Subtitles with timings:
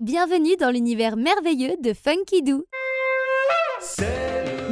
[0.00, 2.64] Bienvenue dans l'univers merveilleux de Funky Doo.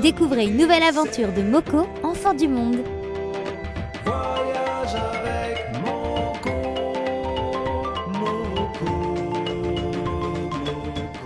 [0.01, 2.79] Découvrez une nouvelle aventure de Moko, enfant du monde.
[4.07, 6.51] Voyage avec Moko,
[8.09, 8.87] Moko,
[10.95, 11.21] Moko.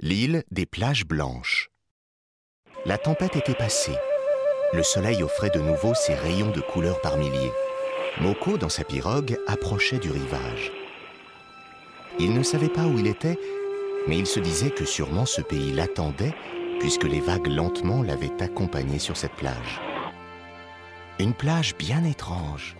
[0.00, 1.70] L'île des plages blanches.
[2.86, 3.94] La tempête était passée.
[4.72, 7.52] Le soleil offrait de nouveau ses rayons de couleur par milliers.
[8.20, 10.72] Moko, dans sa pirogue, approchait du rivage.
[12.18, 13.38] Il ne savait pas où il était,
[14.06, 16.34] mais il se disait que sûrement ce pays l'attendait,
[16.78, 19.80] puisque les vagues lentement l'avaient accompagné sur cette plage.
[21.18, 22.76] Une plage bien étrange.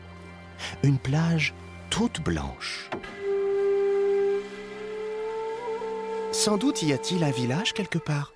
[0.83, 1.55] Une plage
[1.91, 2.91] toute blanche.
[6.33, 8.33] Sans doute y a-t-il un village quelque part.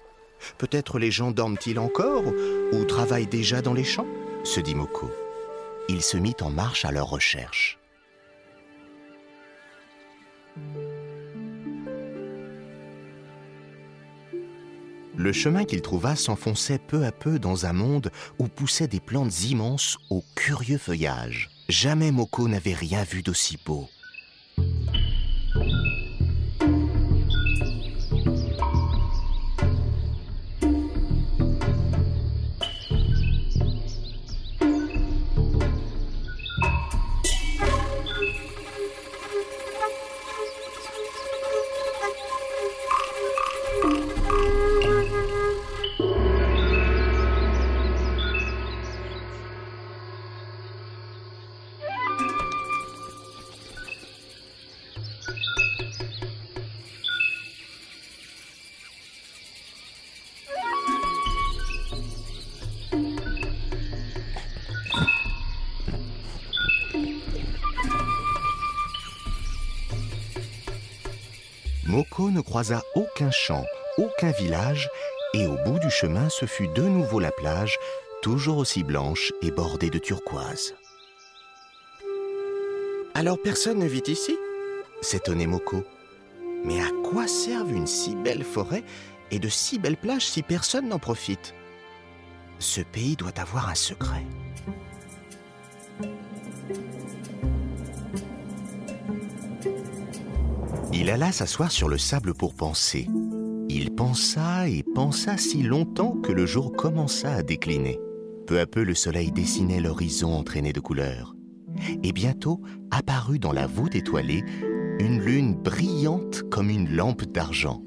[0.56, 2.22] Peut-être les gens dorment-ils encore
[2.72, 4.06] ou travaillent déjà dans les champs
[4.44, 5.10] se dit Moko.
[5.88, 7.78] Il se mit en marche à leur recherche.
[15.18, 19.42] Le chemin qu'il trouva s'enfonçait peu à peu dans un monde où poussaient des plantes
[19.42, 21.50] immenses au curieux feuillage.
[21.68, 23.88] Jamais Moko n'avait rien vu d'aussi beau.
[71.88, 73.64] Moko ne croisa aucun champ,
[73.96, 74.90] aucun village,
[75.32, 77.78] et au bout du chemin, ce fut de nouveau la plage,
[78.20, 80.74] toujours aussi blanche et bordée de turquoise.
[83.14, 84.36] Alors personne ne vit ici?
[85.00, 85.82] S'étonnait Moko.
[86.62, 88.84] Mais à quoi servent une si belle forêt
[89.30, 91.54] et de si belles plages si personne n'en profite?
[92.58, 94.26] Ce pays doit avoir un secret.
[100.92, 103.06] Il alla s'asseoir sur le sable pour penser.
[103.68, 107.98] Il pensa et pensa si longtemps que le jour commença à décliner.
[108.46, 111.34] Peu à peu, le soleil dessinait l'horizon entraîné de couleurs.
[112.02, 114.42] Et bientôt apparut dans la voûte étoilée
[114.98, 117.82] une lune brillante comme une lampe d'argent.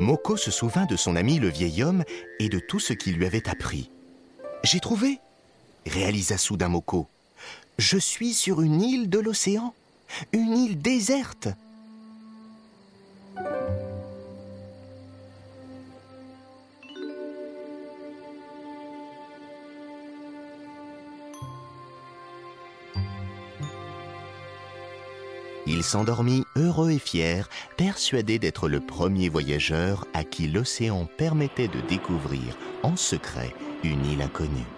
[0.00, 2.04] Moko se souvint de son ami le vieil homme
[2.38, 3.90] et de tout ce qu'il lui avait appris.
[4.64, 5.20] J'ai trouvé,
[5.86, 7.06] réalisa soudain Moko.
[7.78, 9.74] Je suis sur une île de l'océan,
[10.32, 11.48] une île déserte.
[25.70, 31.80] Il s'endormit heureux et fier, persuadé d'être le premier voyageur à qui l'océan permettait de
[31.88, 33.54] découvrir en secret
[33.84, 34.77] une île inconnue.